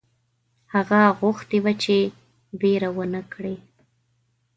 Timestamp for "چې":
1.83-1.95